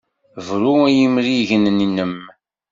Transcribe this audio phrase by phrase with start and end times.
[0.45, 2.17] Bru i yimrigen-nnem!